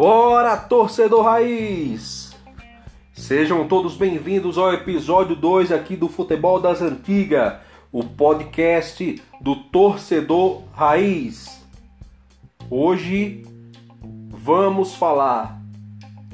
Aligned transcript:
Bora, 0.00 0.56
torcedor 0.56 1.24
raiz! 1.24 2.34
Sejam 3.12 3.68
todos 3.68 3.98
bem-vindos 3.98 4.56
ao 4.56 4.72
episódio 4.72 5.36
2 5.36 5.70
aqui 5.70 5.94
do 5.94 6.08
Futebol 6.08 6.58
das 6.58 6.80
Antigas, 6.80 7.58
o 7.92 8.02
podcast 8.02 9.22
do 9.42 9.54
torcedor 9.54 10.62
raiz. 10.72 11.62
Hoje 12.70 13.44
vamos 14.30 14.94
falar 14.94 15.60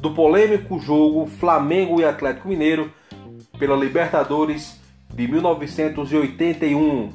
do 0.01 0.15
polêmico 0.15 0.79
jogo 0.79 1.27
Flamengo 1.27 2.01
e 2.01 2.05
Atlético 2.05 2.47
Mineiro 2.47 2.93
pela 3.59 3.75
Libertadores 3.75 4.81
de 5.13 5.27
1981. 5.27 7.13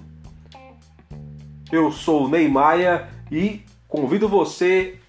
Eu 1.71 1.93
sou 1.93 2.25
o 2.25 2.27
Neymar 2.27 3.09
e 3.31 3.61
convido 3.87 4.27
você 4.27 5.00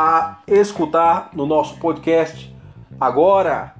a 0.00 0.38
escutar 0.46 1.30
no 1.34 1.44
nosso 1.44 1.76
podcast 1.80 2.54
agora. 3.00 3.74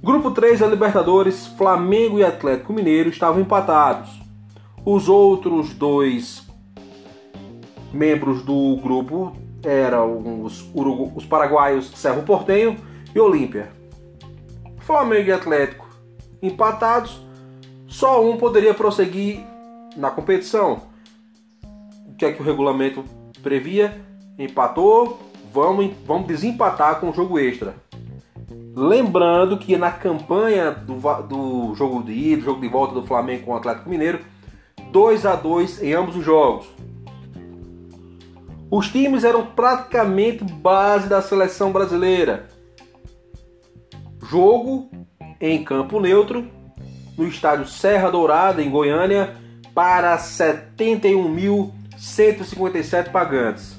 Grupo 0.00 0.30
3 0.30 0.60
da 0.60 0.68
Libertadores, 0.68 1.48
Flamengo 1.48 2.20
e 2.20 2.24
Atlético 2.24 2.72
Mineiro 2.72 3.08
estavam 3.08 3.40
empatados. 3.40 4.22
Os 4.84 5.08
outros 5.08 5.74
dois 5.74 6.46
membros 7.92 8.44
do 8.44 8.76
grupo 8.76 9.32
eram 9.64 10.44
os, 10.44 10.64
os 11.16 11.26
paraguaios 11.26 11.90
Cerro 11.96 12.22
Portenho 12.22 12.76
e 13.12 13.18
Olímpia. 13.18 13.72
Flamengo 14.78 15.28
e 15.28 15.32
Atlético 15.32 15.88
empatados, 16.40 17.20
só 17.88 18.24
um 18.24 18.36
poderia 18.36 18.74
prosseguir 18.74 19.44
na 19.96 20.08
competição. 20.08 20.82
O 22.06 22.14
que 22.14 22.26
é 22.26 22.32
que 22.32 22.40
o 22.40 22.44
regulamento 22.44 23.04
previa? 23.44 24.00
Empatou, 24.38 25.20
vamos, 25.52 25.92
vamos 26.04 26.26
desempatar 26.26 26.98
com 26.98 27.10
o 27.10 27.14
jogo 27.14 27.38
extra. 27.38 27.76
Lembrando 28.74 29.56
que 29.56 29.76
na 29.76 29.92
campanha 29.92 30.72
do, 30.72 30.94
do 31.22 31.74
jogo 31.76 32.02
de 32.02 32.12
ida, 32.12 32.42
jogo 32.42 32.60
de 32.60 32.66
volta 32.66 32.94
do 32.94 33.06
Flamengo 33.06 33.44
com 33.44 33.52
o 33.52 33.56
Atlético 33.56 33.88
Mineiro, 33.88 34.18
2 34.90 35.26
a 35.26 35.36
2 35.36 35.82
em 35.82 35.92
ambos 35.92 36.16
os 36.16 36.24
jogos. 36.24 36.66
Os 38.68 38.88
times 38.90 39.22
eram 39.22 39.46
praticamente 39.46 40.42
base 40.42 41.08
da 41.08 41.22
seleção 41.22 41.70
brasileira. 41.70 42.48
Jogo 44.28 44.90
em 45.40 45.62
campo 45.62 46.00
neutro, 46.00 46.48
no 47.16 47.28
estádio 47.28 47.66
Serra 47.66 48.10
Dourada, 48.10 48.60
em 48.60 48.70
Goiânia, 48.70 49.36
para 49.72 50.18
71.157 51.98 53.10
pagantes. 53.10 53.76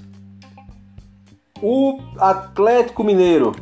O 1.62 2.00
Atlético 2.18 3.04
Mineiro 3.04 3.54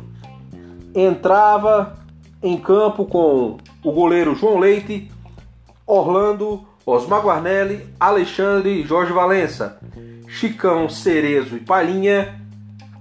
entrava 0.94 1.96
em 2.42 2.56
campo 2.56 3.04
com 3.06 3.56
o 3.82 3.92
goleiro 3.92 4.34
João 4.34 4.58
Leite, 4.58 5.10
Orlando, 5.86 6.66
Osmar 6.84 7.22
Guarnelli, 7.22 7.88
Alexandre 7.98 8.80
e 8.80 8.86
Jorge 8.86 9.12
Valença, 9.12 9.78
Chicão, 10.28 10.88
Cerezo 10.88 11.56
e 11.56 11.60
Palhinha, 11.60 12.40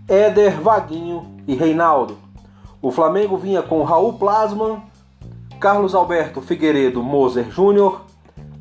Éder, 0.07 0.61
Vaguinho 0.61 1.39
e 1.47 1.55
Reinaldo. 1.55 2.17
O 2.81 2.91
Flamengo 2.91 3.37
vinha 3.37 3.61
com 3.61 3.83
Raul 3.83 4.13
Plasman, 4.13 4.81
Carlos 5.59 5.95
Alberto 5.95 6.41
Figueiredo 6.41 7.01
Moser 7.01 7.49
Júnior, 7.49 8.05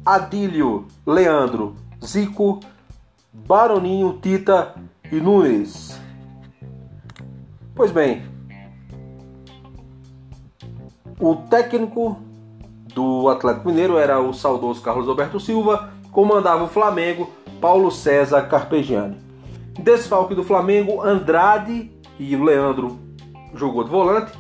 Adílio 0.04 0.86
Leandro 1.06 1.76
Zico, 2.04 2.60
Baroninho 3.32 4.18
Tita 4.20 4.74
e 5.10 5.16
Nunes. 5.16 5.98
Pois 7.74 7.90
bem, 7.90 8.22
o 11.18 11.36
técnico 11.36 12.18
do 12.94 13.30
Atlético 13.30 13.68
Mineiro 13.68 13.96
era 13.96 14.20
o 14.20 14.34
saudoso 14.34 14.82
Carlos 14.82 15.08
Alberto 15.08 15.40
Silva, 15.40 15.90
comandava 16.10 16.64
o 16.64 16.68
Flamengo 16.68 17.30
Paulo 17.58 17.90
César 17.90 18.42
Carpegiani. 18.48 19.16
Desfalque 19.78 20.34
do 20.34 20.44
Flamengo, 20.44 21.00
Andrade 21.00 21.90
e 22.18 22.36
Leandro 22.36 22.98
jogou 23.54 23.82
de 23.82 23.90
volante. 23.90 24.32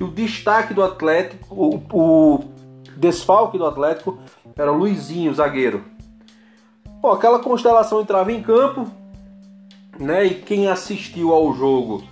E 0.00 0.02
o 0.02 0.08
destaque 0.08 0.74
do 0.74 0.82
Atlético, 0.82 1.54
o, 1.54 1.76
o 1.92 2.40
desfalque 2.96 3.56
do 3.56 3.66
Atlético 3.66 4.18
era 4.56 4.72
o 4.72 4.76
Luizinho, 4.76 5.32
zagueiro. 5.32 5.84
Bom, 7.02 7.10
aquela 7.10 7.40
constelação 7.40 8.00
entrava 8.00 8.30
em 8.30 8.40
campo, 8.40 8.88
né? 9.98 10.24
E 10.24 10.34
quem 10.36 10.68
assistiu 10.68 11.32
ao 11.32 11.52
jogo 11.52 12.04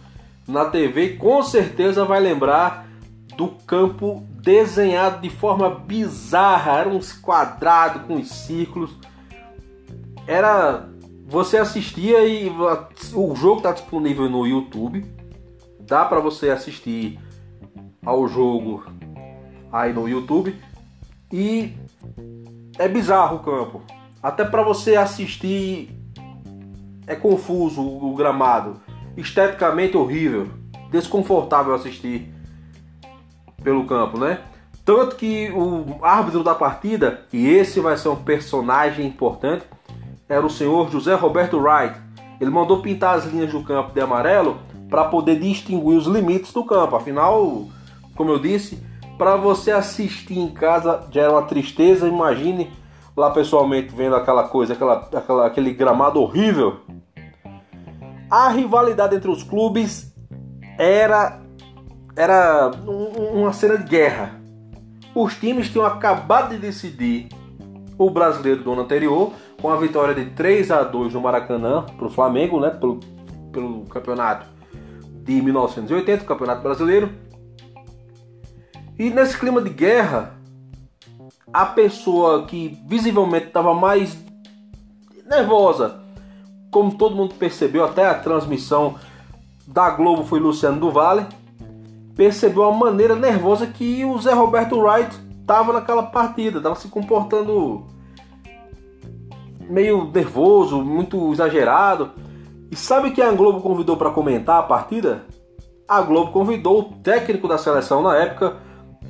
na 0.48 0.64
TV 0.64 1.10
com 1.10 1.44
certeza 1.44 2.04
vai 2.04 2.18
lembrar 2.18 2.88
do 3.36 3.46
campo 3.64 4.26
desenhado 4.42 5.20
de 5.20 5.30
forma 5.30 5.70
bizarra, 5.70 6.80
eram 6.80 6.96
uns 6.96 7.12
quadrados 7.12 8.02
com 8.02 8.16
os 8.16 8.30
círculos. 8.30 8.90
Era 10.26 10.88
você 11.24 11.58
assistia 11.58 12.26
e 12.26 12.50
o 13.14 13.36
jogo 13.36 13.58
está 13.58 13.70
disponível 13.70 14.28
no 14.28 14.44
YouTube. 14.44 15.06
Dá 15.78 16.04
para 16.04 16.18
você 16.18 16.50
assistir 16.50 17.16
ao 18.04 18.26
jogo 18.26 18.84
aí 19.70 19.92
no 19.92 20.08
YouTube 20.08 20.60
e 21.32 21.76
é 22.76 22.88
bizarro 22.88 23.36
o 23.36 23.38
campo. 23.38 23.99
Até 24.22 24.44
para 24.44 24.62
você 24.62 24.96
assistir 24.96 25.96
é 27.06 27.16
confuso 27.16 27.80
o 27.80 28.14
gramado, 28.14 28.80
esteticamente 29.16 29.96
horrível, 29.96 30.48
desconfortável 30.90 31.74
assistir 31.74 32.32
pelo 33.62 33.84
campo, 33.86 34.18
né? 34.18 34.40
Tanto 34.84 35.16
que 35.16 35.50
o 35.50 36.04
árbitro 36.04 36.42
da 36.42 36.54
partida, 36.54 37.26
e 37.32 37.48
esse 37.48 37.80
vai 37.80 37.96
ser 37.96 38.08
um 38.08 38.16
personagem 38.16 39.06
importante, 39.06 39.64
era 40.28 40.44
o 40.44 40.50
senhor 40.50 40.90
José 40.90 41.14
Roberto 41.14 41.58
Wright. 41.58 41.98
Ele 42.40 42.50
mandou 42.50 42.80
pintar 42.80 43.16
as 43.16 43.24
linhas 43.26 43.52
do 43.52 43.62
campo 43.62 43.92
de 43.92 44.00
amarelo 44.00 44.58
para 44.88 45.04
poder 45.04 45.38
distinguir 45.38 45.96
os 45.96 46.06
limites 46.06 46.52
do 46.52 46.64
campo. 46.64 46.96
Afinal, 46.96 47.68
como 48.16 48.30
eu 48.30 48.38
disse, 48.38 48.82
para 49.18 49.36
você 49.36 49.70
assistir 49.70 50.38
em 50.38 50.48
casa 50.48 51.06
já 51.10 51.22
era 51.22 51.32
uma 51.32 51.42
tristeza. 51.42 52.08
Imagine 52.08 52.70
lá 53.20 53.30
pessoalmente 53.30 53.94
vendo 53.94 54.16
aquela 54.16 54.48
coisa, 54.48 54.72
aquela, 54.72 55.08
aquela, 55.14 55.46
aquele 55.46 55.72
gramado 55.72 56.20
horrível. 56.20 56.80
A 58.30 58.48
rivalidade 58.48 59.14
entre 59.14 59.30
os 59.30 59.42
clubes 59.42 60.14
era 60.78 61.40
era 62.16 62.70
uma 62.86 63.52
cena 63.52 63.78
de 63.78 63.84
guerra. 63.84 64.40
Os 65.14 65.34
times 65.34 65.70
tinham 65.70 65.86
acabado 65.86 66.50
de 66.50 66.58
decidir 66.58 67.28
o 67.96 68.10
brasileiro 68.10 68.62
do 68.62 68.72
ano 68.72 68.82
anterior, 68.82 69.32
com 69.60 69.70
a 69.70 69.76
vitória 69.76 70.14
de 70.14 70.30
3 70.30 70.70
a 70.70 70.82
2 70.82 71.14
no 71.14 71.20
Maracanã 71.20 71.84
para 71.84 72.06
o 72.06 72.10
Flamengo, 72.10 72.58
né, 72.58 72.70
pelo, 72.70 73.00
pelo 73.52 73.84
campeonato 73.84 74.46
de 75.24 75.40
1980, 75.42 76.24
Campeonato 76.24 76.62
Brasileiro. 76.62 77.10
E 78.98 79.10
nesse 79.10 79.38
clima 79.38 79.60
de 79.60 79.70
guerra, 79.70 80.39
a 81.52 81.66
pessoa 81.66 82.46
que 82.46 82.78
visivelmente 82.86 83.46
estava 83.46 83.74
mais 83.74 84.16
nervosa, 85.28 86.00
como 86.70 86.96
todo 86.96 87.16
mundo 87.16 87.34
percebeu, 87.34 87.84
até 87.84 88.06
a 88.06 88.14
transmissão 88.14 88.96
da 89.66 89.90
Globo 89.90 90.24
foi 90.24 90.40
Luciano 90.40 90.80
do 90.80 90.90
Vale, 90.90 91.26
percebeu 92.14 92.64
a 92.64 92.72
maneira 92.72 93.14
nervosa 93.14 93.66
que 93.66 94.04
o 94.04 94.18
Zé 94.18 94.32
Roberto 94.32 94.78
Wright 94.78 95.16
estava 95.40 95.72
naquela 95.72 96.02
partida, 96.02 96.58
estava 96.58 96.74
se 96.74 96.88
comportando 96.88 97.86
meio 99.68 100.04
nervoso, 100.12 100.82
muito 100.82 101.32
exagerado. 101.32 102.10
E 102.70 102.76
sabe 102.76 103.12
quem 103.12 103.24
a 103.24 103.32
Globo 103.32 103.60
convidou 103.60 103.96
para 103.96 104.10
comentar 104.10 104.60
a 104.60 104.62
partida? 104.62 105.24
A 105.88 106.00
Globo 106.02 106.30
convidou 106.30 106.80
o 106.80 106.84
técnico 107.02 107.48
da 107.48 107.58
seleção 107.58 108.02
na 108.02 108.16
época, 108.16 108.56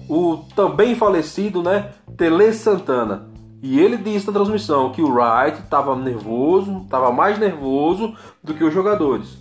o 0.08 0.38
também 0.54 0.94
falecido, 0.94 1.62
né, 1.62 1.90
Tele 2.20 2.52
Santana. 2.52 3.30
E 3.62 3.80
ele 3.80 3.96
disse 3.96 4.26
na 4.26 4.34
transmissão 4.34 4.92
que 4.92 5.00
o 5.00 5.10
Wright 5.10 5.58
estava 5.58 5.96
nervoso, 5.96 6.82
estava 6.84 7.10
mais 7.10 7.38
nervoso 7.38 8.14
do 8.44 8.52
que 8.52 8.62
os 8.62 8.74
jogadores. 8.74 9.38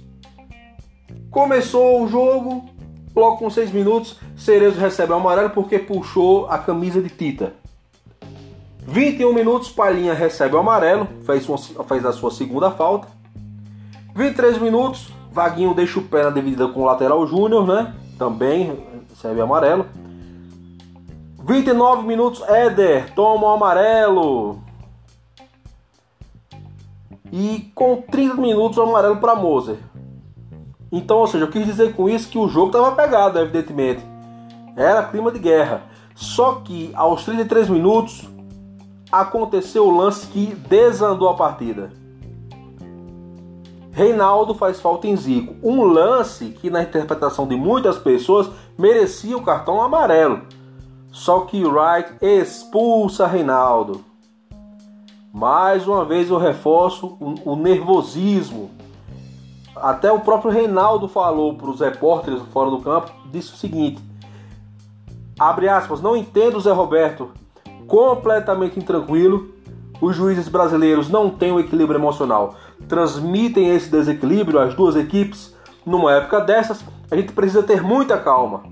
Começou 1.30 2.02
o 2.02 2.08
jogo, 2.08 2.70
Logo 3.14 3.38
com 3.38 3.50
6 3.50 3.72
minutos, 3.72 4.18
Cerezo 4.38 4.80
recebe 4.80 5.12
o 5.12 5.16
amarelo 5.16 5.50
porque 5.50 5.78
puxou 5.78 6.48
a 6.50 6.58
camisa 6.58 7.02
de 7.02 7.10
Tita. 7.10 7.54
21 8.88 9.34
minutos, 9.34 9.70
Palhinha 9.70 10.14
recebe 10.14 10.56
o 10.56 10.60
amarelo, 10.60 11.06
fez, 11.26 11.46
fez 11.86 12.06
a 12.06 12.14
sua 12.14 12.32
segunda 12.32 12.72
falta. 12.72 13.10
23 14.16 14.60
minutos, 14.60 15.12
Vaguinho 15.34 15.74
deixa 15.74 16.00
o 16.00 16.04
pé 16.04 16.24
na 16.24 16.30
dividida 16.30 16.68
com 16.70 16.82
o 16.82 16.86
lateral 16.86 17.28
Júnior, 17.28 17.68
né? 17.68 17.94
Também 18.18 18.80
recebe 19.10 19.42
amarelo. 19.42 19.86
29 21.50 22.06
minutos, 22.06 22.44
Éder 22.48 23.12
toma 23.16 23.48
o 23.48 23.50
amarelo. 23.50 24.60
E 27.32 27.72
com 27.74 28.04
30 28.04 28.36
minutos, 28.36 28.78
o 28.78 28.84
amarelo 28.84 29.18
para 29.18 29.34
Moser. 29.34 29.78
Então, 30.92 31.18
ou 31.18 31.26
seja, 31.26 31.46
eu 31.46 31.50
quis 31.50 31.66
dizer 31.66 31.96
com 31.96 32.08
isso 32.08 32.30
que 32.30 32.38
o 32.38 32.48
jogo 32.48 32.68
estava 32.68 32.92
pegado, 32.92 33.40
evidentemente. 33.40 34.06
Era 34.76 35.02
clima 35.02 35.32
de 35.32 35.40
guerra. 35.40 35.86
Só 36.14 36.62
que 36.64 36.92
aos 36.94 37.26
33 37.26 37.68
minutos 37.68 38.30
aconteceu 39.12 39.88
o 39.88 39.98
lance 39.98 40.28
que 40.28 40.54
desandou 40.54 41.30
a 41.30 41.34
partida. 41.34 41.92
Reinaldo 43.92 44.54
faz 44.54 44.80
falta 44.80 45.08
em 45.08 45.18
Zico. 45.18 45.56
Um 45.64 45.82
lance 45.82 46.50
que, 46.50 46.70
na 46.70 46.84
interpretação 46.84 47.48
de 47.48 47.56
muitas 47.56 47.98
pessoas, 47.98 48.52
merecia 48.78 49.36
o 49.36 49.42
cartão 49.42 49.82
amarelo. 49.82 50.44
Só 51.12 51.42
que 51.42 51.64
Wright 51.64 52.14
expulsa 52.22 53.26
Reinaldo. 53.26 54.04
Mais 55.34 55.88
uma 55.88 56.06
vez 56.06 56.30
eu 56.30 56.38
reforço 56.38 57.18
o, 57.20 57.54
o 57.54 57.56
nervosismo. 57.56 58.72
Até 59.76 60.12
o 60.12 60.20
próprio 60.20 60.52
Reinaldo 60.52 61.08
falou 61.08 61.56
para 61.56 61.70
os 61.70 61.80
repórteres 61.80 62.42
fora 62.52 62.70
do 62.70 62.80
campo, 62.82 63.12
disse 63.32 63.54
o 63.54 63.58
seguinte: 63.58 64.04
abre 65.40 65.70
aspas, 65.70 66.02
não 66.02 66.18
entendo 66.18 66.58
o 66.58 66.62
Zé 66.62 66.72
Roberto, 66.72 67.32
completamente 67.88 68.80
intranquilo. 68.80 69.58
Os 70.02 70.16
juízes 70.16 70.48
brasileiros 70.48 71.10
não 71.10 71.30
têm 71.30 71.52
o 71.52 71.60
equilíbrio 71.60 72.00
emocional, 72.00 72.56
transmitem 72.88 73.76
esse 73.76 73.90
desequilíbrio 73.90 74.60
às 74.60 74.74
duas 74.74 74.96
equipes. 74.96 75.56
Numa 75.86 76.14
época 76.14 76.40
dessas, 76.40 76.84
a 77.12 77.16
gente 77.16 77.34
precisa 77.34 77.64
ter 77.64 77.82
muita 77.82 78.18
calma. 78.18 78.64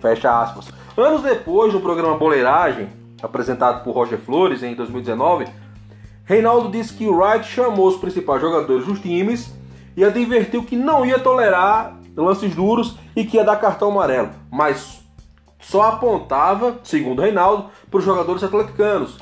Fecha 0.00 0.40
aspas. 0.40 0.66
Anos 0.96 1.20
depois, 1.20 1.74
no 1.74 1.80
programa 1.82 2.16
Boleiragem, 2.16 2.88
apresentado 3.22 3.84
por 3.84 3.94
Roger 3.94 4.18
Flores 4.18 4.62
em 4.62 4.74
2019, 4.74 5.46
Reinaldo 6.24 6.70
disse 6.70 6.94
que 6.94 7.06
Wright 7.06 7.46
chamou 7.46 7.86
os 7.86 7.98
principais 7.98 8.40
jogadores 8.40 8.86
dos 8.86 8.98
times 9.00 9.54
e 9.94 10.02
advertiu 10.02 10.64
que 10.64 10.74
não 10.74 11.04
ia 11.04 11.18
tolerar 11.18 12.00
lances 12.16 12.54
duros 12.54 12.96
e 13.14 13.26
que 13.26 13.36
ia 13.36 13.44
dar 13.44 13.56
cartão 13.56 13.90
amarelo, 13.90 14.30
mas 14.50 15.02
só 15.60 15.82
apontava, 15.82 16.80
segundo 16.82 17.20
Reinaldo, 17.20 17.66
para 17.90 17.98
os 17.98 18.04
jogadores 18.04 18.42
atleticanos. 18.42 19.18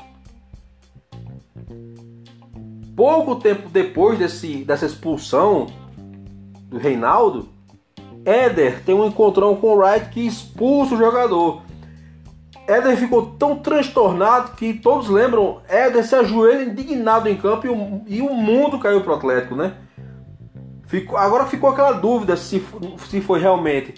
Pouco 2.95 3.35
tempo 3.35 3.67
depois 3.67 4.17
desse, 4.17 4.63
dessa 4.63 4.85
expulsão 4.85 5.67
do 6.69 6.77
Reinaldo, 6.77 7.49
Éder 8.23 8.81
tem 8.83 8.95
um 8.95 9.05
encontrão 9.05 9.57
com 9.57 9.67
o 9.67 9.77
Wright 9.77 10.09
que 10.09 10.25
expulsa 10.25 10.95
o 10.95 10.97
jogador. 10.97 11.64
Éder 12.67 12.97
ficou 12.97 13.27
tão 13.37 13.57
transtornado 13.57 14.55
que 14.55 14.73
todos 14.73 15.09
lembram, 15.09 15.61
Éder 15.67 16.03
se 16.03 16.15
ajoelha 16.15 16.63
indignado 16.63 17.29
em 17.29 17.37
campo 17.37 17.67
e 17.67 17.69
o, 17.69 18.01
e 18.07 18.21
o 18.21 18.33
mundo 18.33 18.79
caiu 18.79 19.01
pro 19.01 19.13
Atlético, 19.13 19.55
né? 19.55 19.73
Ficou, 20.87 21.17
agora 21.17 21.45
ficou 21.45 21.69
aquela 21.69 21.91
dúvida 21.91 22.35
se, 22.35 22.63
se 23.07 23.21
foi 23.21 23.39
realmente 23.39 23.95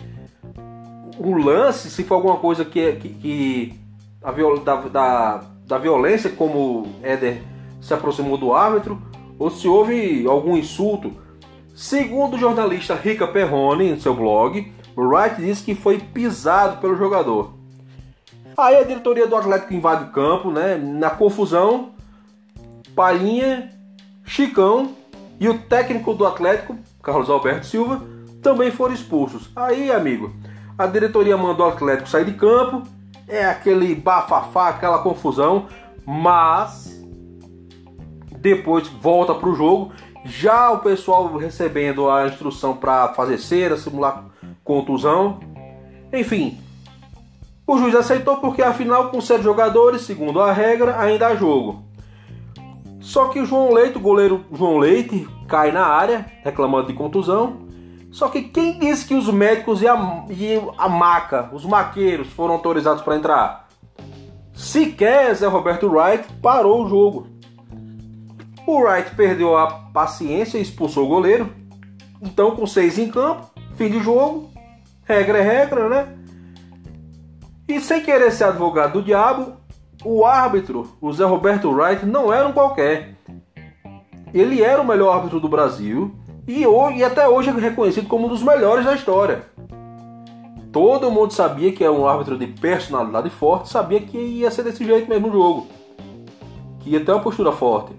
um 1.19 1.37
lance, 1.37 1.89
se 1.89 2.03
foi 2.03 2.15
alguma 2.15 2.37
coisa 2.37 2.63
que, 2.63 2.93
que, 2.93 3.09
que 3.09 3.79
a 4.23 4.31
viol, 4.31 4.59
da, 4.59 4.75
da, 4.75 5.43
da 5.65 5.77
violência, 5.77 6.29
como 6.29 6.87
Éder 7.01 7.41
se 7.81 7.93
aproximou 7.93 8.37
do 8.37 8.53
árbitro, 8.53 9.01
ou 9.39 9.49
se 9.49 9.67
houve 9.67 10.25
algum 10.27 10.57
insulto. 10.57 11.11
Segundo 11.75 12.35
o 12.35 12.39
jornalista 12.39 12.95
Rica 12.95 13.27
Perrone, 13.27 13.89
em 13.89 13.99
seu 13.99 14.13
blog, 14.13 14.73
Wright 14.95 15.41
disse 15.41 15.63
que 15.63 15.75
foi 15.75 15.99
pisado 15.99 16.81
pelo 16.81 16.95
jogador. 16.95 17.56
Aí 18.57 18.75
a 18.75 18.83
diretoria 18.83 19.27
do 19.27 19.35
Atlético 19.35 19.75
invade 19.75 20.05
o 20.05 20.07
campo, 20.07 20.49
né? 20.49 20.77
Na 20.77 21.11
confusão, 21.11 21.91
Palhinha, 22.95 23.69
Chicão 24.25 24.95
e 25.39 25.47
o 25.47 25.59
técnico 25.59 26.11
do 26.15 26.25
Atlético, 26.25 26.75
Carlos 27.03 27.29
Alberto 27.29 27.67
Silva, 27.67 28.01
também 28.41 28.71
foram 28.71 28.95
expulsos. 28.95 29.51
Aí, 29.55 29.91
amigo, 29.91 30.33
a 30.75 30.87
diretoria 30.87 31.37
mandou 31.37 31.67
o 31.67 31.69
Atlético 31.69 32.09
sair 32.09 32.25
de 32.25 32.33
campo, 32.33 32.81
é 33.27 33.45
aquele 33.45 33.93
bafafá, 33.93 34.69
aquela 34.69 35.03
confusão, 35.03 35.67
mas 36.03 36.99
depois 38.39 38.87
volta 38.87 39.35
para 39.35 39.49
o 39.49 39.53
jogo. 39.53 39.91
Já 40.25 40.71
o 40.71 40.79
pessoal 40.79 41.31
recebendo 41.37 42.09
a 42.09 42.25
instrução 42.25 42.75
para 42.75 43.09
fazer 43.09 43.37
cera, 43.37 43.77
simular 43.77 44.25
contusão. 44.63 45.39
Enfim, 46.11 46.59
o 47.67 47.77
juiz 47.77 47.93
aceitou 47.93 48.37
porque 48.37 48.61
afinal 48.61 49.09
com 49.09 49.19
sete 49.19 49.43
jogadores, 49.43 50.03
segundo 50.03 50.39
a 50.39 50.53
regra, 50.53 50.97
ainda 50.97 51.27
há 51.27 51.35
jogo. 51.35 51.83
Só 53.01 53.27
que 53.27 53.41
o 53.41 53.45
João 53.45 53.73
Leite, 53.73 53.97
o 53.97 54.01
goleiro 54.01 54.45
João 54.53 54.77
Leite, 54.77 55.27
cai 55.47 55.71
na 55.71 55.85
área 55.85 56.25
reclamando 56.43 56.87
de 56.87 56.93
contusão. 56.93 57.67
Só 58.09 58.29
que 58.29 58.41
quem 58.41 58.79
disse 58.79 59.05
que 59.05 59.13
os 59.13 59.29
médicos 59.31 59.81
e 59.81 59.87
a, 59.87 60.25
e 60.29 60.61
a 60.77 60.87
maca, 60.87 61.49
os 61.53 61.65
maqueiros, 61.65 62.29
foram 62.29 62.53
autorizados 62.53 63.03
para 63.03 63.17
entrar? 63.17 63.67
Sequer 64.53 65.35
Zé 65.35 65.47
Roberto 65.47 65.87
Wright 65.87 66.25
parou 66.41 66.85
o 66.85 66.89
jogo. 66.89 67.27
O 68.65 68.79
Wright 68.79 69.13
perdeu 69.15 69.57
a 69.57 69.67
paciência 69.93 70.57
e 70.57 70.61
expulsou 70.61 71.05
o 71.05 71.09
goleiro. 71.09 71.49
Então, 72.21 72.55
com 72.55 72.65
seis 72.65 72.97
em 72.97 73.09
campo, 73.09 73.51
fim 73.75 73.89
de 73.89 73.99
jogo, 73.99 74.49
regra 75.03 75.37
é 75.37 75.41
regra, 75.41 75.89
né? 75.89 76.16
E 77.67 77.81
sem 77.81 78.01
querer 78.01 78.31
ser 78.31 78.45
advogado 78.45 78.93
do 78.93 79.01
diabo, 79.01 79.53
o 80.03 80.25
árbitro, 80.25 80.87
o 81.01 81.11
Zé 81.11 81.25
Roberto 81.25 81.69
Wright, 81.69 82.05
não 82.05 82.31
era 82.31 82.47
um 82.47 82.53
qualquer. 82.53 83.15
Ele 84.33 84.61
era 84.61 84.81
o 84.81 84.87
melhor 84.87 85.13
árbitro 85.13 85.39
do 85.39 85.49
Brasil 85.49 86.15
e, 86.47 86.65
hoje, 86.65 86.99
e 86.99 87.03
até 87.03 87.27
hoje 87.27 87.49
é 87.49 87.53
reconhecido 87.53 88.07
como 88.07 88.27
um 88.27 88.29
dos 88.29 88.41
melhores 88.41 88.85
da 88.85 88.93
história. 88.93 89.43
Todo 90.71 91.11
mundo 91.11 91.33
sabia 91.33 91.71
que 91.71 91.83
é 91.83 91.91
um 91.91 92.07
árbitro 92.07 92.37
de 92.37 92.47
personalidade 92.47 93.29
forte, 93.29 93.69
sabia 93.69 93.99
que 93.99 94.17
ia 94.17 94.51
ser 94.51 94.63
desse 94.63 94.85
jeito 94.85 95.09
mesmo 95.09 95.27
no 95.27 95.33
jogo. 95.33 95.67
Que 96.79 96.91
ia 96.91 97.03
ter 97.03 97.11
uma 97.11 97.21
postura 97.21 97.51
forte. 97.51 97.93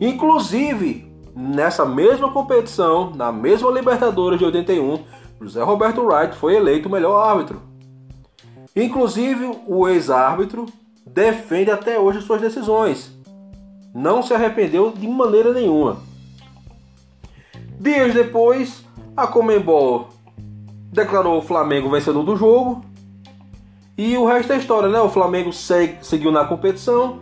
Inclusive, 0.00 1.12
nessa 1.34 1.84
mesma 1.84 2.30
competição, 2.32 3.10
na 3.14 3.30
mesma 3.30 3.70
Libertadores 3.70 4.38
de 4.38 4.44
81, 4.44 5.00
José 5.40 5.62
Roberto 5.62 6.02
Wright 6.02 6.34
foi 6.36 6.54
eleito 6.56 6.88
o 6.88 6.92
melhor 6.92 7.20
árbitro. 7.28 7.73
Inclusive, 8.76 9.58
o 9.66 9.88
ex-árbitro 9.88 10.66
defende 11.06 11.70
até 11.70 11.98
hoje 11.98 12.22
suas 12.22 12.40
decisões. 12.40 13.12
Não 13.94 14.22
se 14.22 14.34
arrependeu 14.34 14.90
de 14.90 15.06
maneira 15.06 15.52
nenhuma. 15.52 15.98
Dias 17.78 18.12
depois, 18.12 18.84
a 19.16 19.26
Comembol 19.26 20.08
declarou 20.90 21.38
o 21.38 21.42
Flamengo 21.42 21.90
vencedor 21.90 22.24
do 22.24 22.36
jogo. 22.36 22.84
E 23.96 24.16
o 24.16 24.26
resto 24.26 24.52
é 24.52 24.56
história, 24.56 24.88
né? 24.88 25.00
O 25.00 25.08
Flamengo 25.08 25.52
segue, 25.52 25.98
seguiu 26.02 26.32
na 26.32 26.44
competição, 26.44 27.20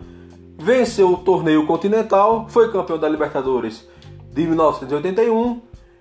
venceu 0.58 1.12
o 1.12 1.18
torneio 1.18 1.66
continental, 1.66 2.46
foi 2.48 2.72
campeão 2.72 2.98
da 2.98 3.08
Libertadores 3.08 3.86
de 4.32 4.46
1981. 4.46 5.60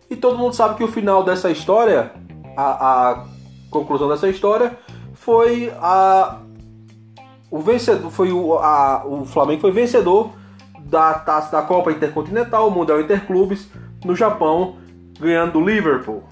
E 0.10 0.16
todo 0.16 0.38
mundo 0.38 0.54
sabe 0.54 0.76
que 0.76 0.84
o 0.84 0.88
final 0.88 1.24
dessa 1.24 1.50
história, 1.50 2.14
a, 2.56 3.10
a 3.12 3.26
conclusão 3.70 4.08
dessa 4.08 4.30
história, 4.30 4.78
foi 5.22 5.72
a 5.80 6.40
o 7.52 7.60
vencedor 7.60 8.10
foi 8.10 8.32
o, 8.32 8.56
a, 8.56 9.06
o 9.06 9.24
Flamengo 9.24 9.62
foi 9.62 9.72
vencedor 9.72 10.32
da 10.80 11.14
taça 11.14 11.52
da 11.52 11.62
Copa 11.62 11.92
Intercontinental, 11.92 12.72
Mundial 12.72 13.00
Interclubes 13.00 13.70
no 14.04 14.16
Japão, 14.16 14.78
ganhando 15.20 15.54
do 15.54 15.62
Liverpool. 15.62 16.24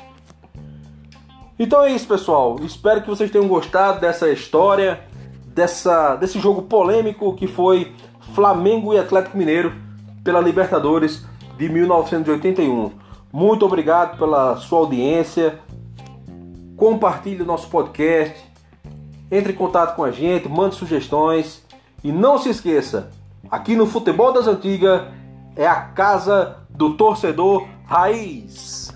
Então 1.58 1.84
é 1.84 1.92
isso, 1.92 2.08
pessoal. 2.08 2.58
Espero 2.64 3.02
que 3.02 3.10
vocês 3.10 3.30
tenham 3.30 3.48
gostado 3.48 4.00
dessa 4.00 4.30
história, 4.32 5.02
dessa, 5.46 6.16
desse 6.16 6.40
jogo 6.40 6.64
polêmico 6.64 7.36
que 7.36 7.46
foi 7.46 7.94
Flamengo 8.34 8.94
e 8.94 8.98
Atlético 8.98 9.38
Mineiro 9.38 9.72
pela 10.24 10.40
Libertadores 10.40 11.24
de 11.58 11.70
1981. 11.70 12.92
Muito 13.32 13.66
obrigado 13.66 14.18
pela 14.18 14.56
sua 14.56 14.80
audiência. 14.80 15.60
Compartilhe 16.76 17.44
o 17.44 17.46
nosso 17.46 17.70
podcast 17.70 18.49
entre 19.32 19.54
em 19.54 19.56
contato 19.56 19.96
com 19.96 20.04
a 20.04 20.12
gente, 20.12 20.50
mande 20.50 20.76
sugestões 20.76 21.64
e 22.04 22.12
não 22.12 22.38
se 22.38 22.50
esqueça, 22.50 23.12
aqui 23.50 23.76
no 23.76 23.86
Futebol 23.86 24.34
das 24.34 24.48
Antigas 24.48 25.04
é 25.56 25.68
a 25.68 25.82
casa 25.82 26.58
do 26.70 26.96
torcedor 26.96 27.68
raiz. 27.86 28.94